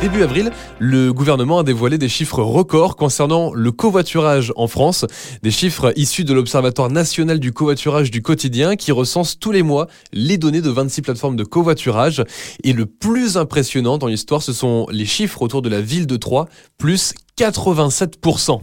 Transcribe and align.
Début 0.00 0.22
avril, 0.22 0.50
le 0.78 1.12
gouvernement 1.12 1.58
a 1.58 1.64
dévoilé 1.64 1.98
des 1.98 2.08
chiffres 2.08 2.42
records 2.42 2.96
concernant 2.96 3.52
le 3.52 3.72
covoiturage 3.72 4.54
en 4.56 4.68
France, 4.68 5.04
des 5.42 5.50
chiffres 5.50 5.92
issus 5.96 6.24
de 6.24 6.32
l'Observatoire 6.32 6.88
national 6.88 7.38
du 7.38 7.52
covoiturage 7.52 8.10
du 8.10 8.22
quotidien 8.22 8.76
qui 8.76 8.90
recense 8.90 9.38
tous 9.38 9.52
les 9.52 9.62
mois 9.62 9.86
les 10.14 10.38
données 10.38 10.62
de 10.62 10.70
26 10.70 11.02
plateformes 11.02 11.36
de 11.36 11.44
covoiturage. 11.44 12.24
Et 12.64 12.72
le 12.72 12.86
plus 12.86 13.36
impressionnant 13.36 13.98
dans 13.98 14.06
l'histoire, 14.06 14.42
ce 14.42 14.54
sont 14.54 14.86
les 14.90 15.04
chiffres 15.04 15.42
autour 15.42 15.60
de 15.60 15.68
la 15.68 15.82
ville 15.82 16.06
de 16.06 16.16
Troyes, 16.16 16.48
plus 16.78 17.12
87%. 17.38 18.60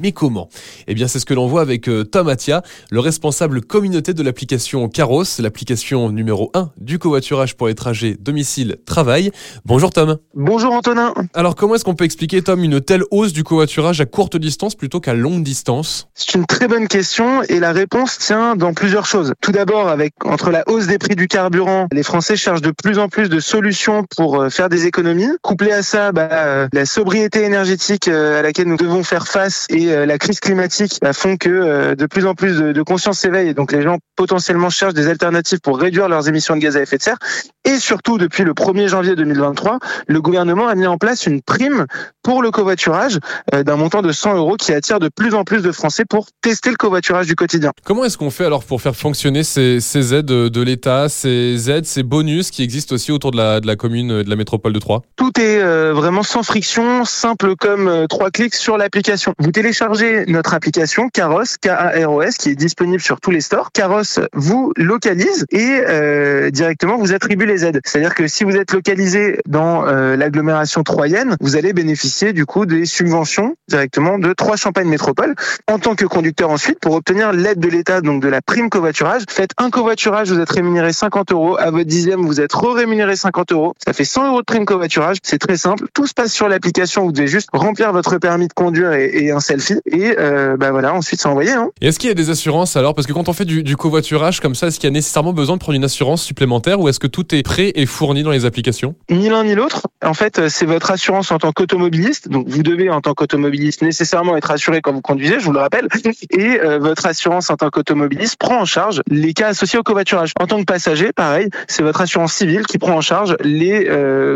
Mais 0.00 0.12
comment? 0.12 0.48
Eh 0.86 0.94
bien, 0.94 1.06
c'est 1.06 1.18
ce 1.18 1.26
que 1.26 1.34
l'on 1.34 1.46
voit 1.46 1.60
avec 1.60 1.86
euh, 1.86 2.02
Tom 2.02 2.28
Atia, 2.28 2.62
le 2.90 3.00
responsable 3.00 3.60
communauté 3.60 4.14
de 4.14 4.22
l'application 4.22 4.88
Caros, 4.88 5.24
l'application 5.38 6.08
numéro 6.10 6.50
1 6.54 6.70
du 6.78 6.98
covoiturage 6.98 7.56
pour 7.56 7.68
les 7.68 7.74
trajets 7.74 8.16
domicile-travail. 8.18 9.32
Bonjour 9.66 9.90
Tom. 9.90 10.16
Bonjour 10.32 10.72
Antonin. 10.72 11.12
Alors, 11.34 11.56
comment 11.56 11.74
est-ce 11.74 11.84
qu'on 11.84 11.94
peut 11.94 12.06
expliquer, 12.06 12.40
Tom, 12.40 12.64
une 12.64 12.80
telle 12.80 13.02
hausse 13.10 13.34
du 13.34 13.44
covoiturage 13.44 14.00
à 14.00 14.06
courte 14.06 14.38
distance 14.38 14.74
plutôt 14.76 15.00
qu'à 15.00 15.12
longue 15.12 15.42
distance? 15.42 16.08
C'est 16.14 16.36
une 16.36 16.46
très 16.46 16.68
bonne 16.68 16.88
question 16.88 17.42
et 17.42 17.60
la 17.60 17.72
réponse 17.72 18.16
tient 18.16 18.56
dans 18.56 18.72
plusieurs 18.72 19.04
choses. 19.04 19.34
Tout 19.42 19.52
d'abord, 19.52 19.88
avec 19.88 20.14
entre 20.24 20.50
la 20.50 20.64
hausse 20.68 20.86
des 20.86 20.96
prix 20.96 21.16
du 21.16 21.28
carburant, 21.28 21.88
les 21.92 22.02
Français 22.02 22.36
cherchent 22.36 22.62
de 22.62 22.70
plus 22.70 22.98
en 22.98 23.10
plus 23.10 23.28
de 23.28 23.40
solutions 23.40 24.06
pour 24.16 24.40
euh, 24.40 24.48
faire 24.48 24.70
des 24.70 24.86
économies. 24.86 25.28
Couplé 25.42 25.70
à 25.70 25.82
ça, 25.82 26.12
bah, 26.12 26.28
euh, 26.32 26.66
la 26.72 26.86
sobriété 26.86 27.42
énergétique 27.42 27.73
euh, 28.08 28.38
à 28.38 28.42
laquelle 28.42 28.68
nous 28.68 28.76
devons 28.76 29.02
faire 29.02 29.26
face 29.26 29.66
et 29.70 29.92
euh, 29.92 30.06
la 30.06 30.18
crise 30.18 30.40
climatique 30.40 30.98
font 31.12 31.36
que 31.36 31.48
euh, 31.48 31.94
de 31.94 32.06
plus 32.06 32.26
en 32.26 32.34
plus 32.34 32.58
de, 32.58 32.82
conscience 32.82 33.20
s'éveille 33.20 33.48
et 33.48 33.54
donc 33.54 33.72
les 33.72 33.82
gens 33.82 33.98
potentiellement 34.16 34.70
cherchent 34.70 34.94
des 34.94 35.08
alternatives 35.08 35.60
pour 35.60 35.78
réduire 35.78 36.08
leurs 36.08 36.28
émissions 36.28 36.54
de 36.54 36.60
gaz 36.60 36.76
à 36.76 36.82
effet 36.82 36.98
de 36.98 37.02
serre. 37.02 37.18
Et 37.64 37.78
surtout, 37.78 38.18
depuis 38.18 38.44
le 38.44 38.52
1er 38.52 38.88
janvier 38.88 39.16
2023, 39.16 39.78
le 40.06 40.20
gouvernement 40.20 40.68
a 40.68 40.74
mis 40.74 40.86
en 40.86 40.98
place 40.98 41.26
une 41.26 41.42
prime 41.42 41.86
pour 42.22 42.42
le 42.42 42.50
covoiturage 42.50 43.18
d'un 43.52 43.76
montant 43.76 44.02
de 44.02 44.12
100 44.12 44.36
euros 44.36 44.56
qui 44.56 44.72
attire 44.72 44.98
de 44.98 45.08
plus 45.08 45.34
en 45.34 45.44
plus 45.44 45.62
de 45.62 45.72
Français 45.72 46.04
pour 46.08 46.26
tester 46.40 46.70
le 46.70 46.76
covoiturage 46.76 47.26
du 47.26 47.36
quotidien. 47.36 47.72
Comment 47.84 48.04
est-ce 48.04 48.16
qu'on 48.18 48.30
fait 48.30 48.44
alors 48.44 48.64
pour 48.64 48.80
faire 48.80 48.96
fonctionner 48.96 49.42
ces, 49.42 49.80
ces 49.80 50.14
aides 50.14 50.26
de 50.26 50.62
l'État, 50.62 51.08
ces 51.08 51.70
aides, 51.70 51.86
ces 51.86 52.02
bonus 52.02 52.50
qui 52.50 52.62
existent 52.62 52.94
aussi 52.94 53.12
autour 53.12 53.30
de 53.30 53.36
la, 53.36 53.60
de 53.60 53.66
la 53.66 53.76
commune, 53.76 54.22
de 54.22 54.30
la 54.30 54.36
métropole 54.36 54.72
de 54.72 54.78
Troyes? 54.78 55.02
Tout 55.16 55.32
est 55.40 55.62
vraiment 55.92 56.22
sans 56.22 56.42
friction, 56.42 57.04
simple 57.04 57.56
comme 57.56 57.88
euh, 57.88 58.06
trois 58.06 58.30
clics 58.30 58.54
sur 58.54 58.76
l'application. 58.76 59.32
Vous 59.38 59.52
téléchargez 59.52 60.26
notre 60.26 60.52
application 60.54 61.08
Caros, 61.08 61.56
K-A-R-O-S, 61.62 62.36
qui 62.36 62.50
est 62.50 62.54
disponible 62.54 63.00
sur 63.00 63.20
tous 63.20 63.30
les 63.30 63.40
stores. 63.40 63.70
Caros 63.72 64.20
vous 64.34 64.72
localise 64.76 65.46
et 65.50 65.80
euh, 65.88 66.50
directement 66.50 66.98
vous 66.98 67.12
attribue 67.12 67.46
les 67.46 67.53
aides. 67.62 67.80
C'est-à-dire 67.84 68.14
que 68.14 68.26
si 68.26 68.44
vous 68.44 68.56
êtes 68.56 68.72
localisé 68.72 69.40
dans 69.46 69.86
euh, 69.86 70.16
l'agglomération 70.16 70.82
troyenne, 70.82 71.36
vous 71.40 71.56
allez 71.56 71.72
bénéficier 71.72 72.32
du 72.32 72.46
coup 72.46 72.66
des 72.66 72.86
subventions 72.86 73.56
directement 73.68 74.18
de 74.18 74.32
trois 74.32 74.56
Champagne 74.56 74.88
Métropole. 74.88 75.34
En 75.70 75.78
tant 75.78 75.94
que 75.94 76.06
conducteur 76.06 76.50
ensuite, 76.50 76.78
pour 76.80 76.94
obtenir 76.94 77.32
l'aide 77.32 77.58
de 77.58 77.68
l'État, 77.68 78.00
donc 78.00 78.22
de 78.22 78.28
la 78.28 78.40
prime 78.40 78.70
covoiturage, 78.70 79.22
faites 79.28 79.50
un 79.58 79.70
covoiturage, 79.70 80.30
vous 80.30 80.40
êtes 80.40 80.50
rémunéré 80.50 80.92
50 80.92 81.32
euros. 81.32 81.58
À 81.58 81.70
votre 81.70 81.84
dixième, 81.84 82.24
vous 82.24 82.40
êtes 82.40 82.52
re-rémunéré 82.52 83.16
50 83.16 83.52
euros. 83.52 83.74
Ça 83.84 83.92
fait 83.92 84.04
100 84.04 84.28
euros 84.28 84.40
de 84.40 84.44
prime 84.44 84.64
covoiturage. 84.64 85.18
C'est 85.22 85.38
très 85.38 85.56
simple. 85.56 85.86
Tout 85.92 86.06
se 86.06 86.14
passe 86.14 86.32
sur 86.32 86.48
l'application. 86.48 87.04
Vous 87.04 87.12
devez 87.12 87.28
juste 87.28 87.48
remplir 87.52 87.92
votre 87.92 88.18
permis 88.18 88.48
de 88.48 88.52
conduire 88.52 88.92
et, 88.92 89.30
un 89.30 89.40
selfie. 89.40 89.80
Et 89.86 90.14
euh, 90.18 90.56
bah 90.56 90.70
voilà, 90.70 90.94
ensuite 90.94 91.20
c'est 91.20 91.28
envoyé. 91.28 91.50
Hein. 91.50 91.70
Est-ce 91.80 91.98
qu'il 91.98 92.08
y 92.08 92.12
a 92.12 92.14
des 92.14 92.30
assurances 92.30 92.76
alors? 92.76 92.94
Parce 92.94 93.06
que 93.06 93.12
quand 93.12 93.28
on 93.28 93.32
fait 93.32 93.44
du, 93.44 93.76
covoiturage 93.76 94.40
comme 94.40 94.54
ça, 94.54 94.68
est-ce 94.68 94.78
qu'il 94.78 94.88
y 94.88 94.92
a 94.92 94.94
nécessairement 94.94 95.32
besoin 95.32 95.56
de 95.56 95.60
prendre 95.60 95.76
une 95.76 95.84
assurance 95.84 96.22
supplémentaire 96.22 96.80
ou 96.80 96.88
est-ce 96.88 97.00
que 97.00 97.06
tout 97.06 97.34
est 97.34 97.42
prêt 97.44 97.70
et 97.76 97.86
fourni 97.86 98.24
dans 98.24 98.32
les 98.32 98.44
applications 98.44 98.96
Ni 99.08 99.28
l'un 99.28 99.44
ni 99.44 99.54
l'autre. 99.54 99.86
En 100.04 100.14
fait, 100.14 100.40
euh, 100.40 100.48
c'est 100.48 100.66
votre 100.66 100.90
assurance 100.90 101.30
en 101.30 101.38
tant 101.38 101.52
qu'automobiliste. 101.52 102.28
Donc 102.28 102.48
vous 102.48 102.64
devez 102.64 102.90
en 102.90 103.00
tant 103.00 103.14
qu'automobiliste 103.14 103.82
nécessairement 103.82 104.36
être 104.36 104.50
assuré 104.50 104.80
quand 104.80 104.92
vous 104.92 105.00
conduisez, 105.00 105.38
je 105.38 105.44
vous 105.44 105.52
le 105.52 105.60
rappelle. 105.60 105.86
Et 106.30 106.60
euh, 106.60 106.78
votre 106.80 107.06
assurance 107.06 107.50
en 107.50 107.56
tant 107.56 107.70
qu'automobiliste 107.70 108.36
prend 108.36 108.60
en 108.60 108.64
charge 108.64 109.00
les 109.08 109.32
cas 109.32 109.48
associés 109.48 109.78
au 109.78 109.84
covoiturage. 109.84 110.32
En 110.40 110.48
tant 110.48 110.58
que 110.58 110.64
passager, 110.64 111.12
pareil, 111.12 111.48
c'est 111.68 111.84
votre 111.84 112.00
assurance 112.00 112.32
civile 112.32 112.66
qui 112.66 112.78
prend 112.78 112.96
en 112.96 113.00
charge 113.00 113.36
les 113.42 113.88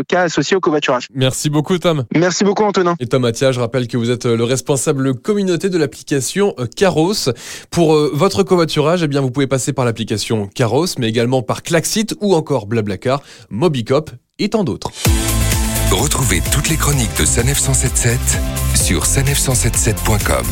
cas 0.07 0.21
associés 0.21 0.55
au 0.55 0.61
covoiturage. 0.61 1.07
Merci 1.13 1.49
beaucoup 1.49 1.77
Tom. 1.77 2.05
Merci 2.15 2.45
beaucoup 2.45 2.63
Antonin. 2.63 2.95
Et 2.99 3.07
Tom 3.07 3.23
Mathias, 3.23 3.55
je 3.55 3.59
rappelle 3.59 3.87
que 3.87 3.97
vous 3.97 4.11
êtes 4.11 4.25
euh, 4.25 4.37
le 4.37 4.43
responsable 4.43 5.13
communauté 5.15 5.69
de 5.69 5.77
l'application 5.77 6.53
euh, 6.59 6.65
Caros. 6.65 7.31
Pour 7.71 7.95
euh, 7.95 8.11
votre 8.13 8.43
covoiturage, 8.43 9.03
eh 9.03 9.07
bien, 9.07 9.21
vous 9.21 9.31
pouvez 9.31 9.47
passer 9.47 9.73
par 9.73 9.85
l'application 9.85 10.47
Caros, 10.47 10.85
mais 10.97 11.09
également 11.09 11.41
par 11.41 11.63
Klaxit 11.63 12.15
ou 12.21 12.35
encore 12.35 12.67
Blablacar, 12.99 13.21
Mobicop 13.49 14.11
et 14.37 14.49
tant 14.49 14.63
d'autres. 14.63 14.91
Retrouvez 15.91 16.41
toutes 16.51 16.69
les 16.69 16.77
chroniques 16.77 17.17
de 17.17 17.25
Sanef 17.25 17.57
177 17.59 18.19
sur 18.75 19.03
sanef177.com. 19.03 20.45